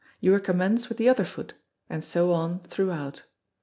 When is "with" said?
0.89-0.97